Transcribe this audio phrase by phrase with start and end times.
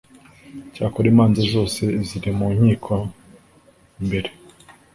[0.69, 2.93] Icyakora imanza zose ziri mu nkiko
[4.05, 4.29] mbere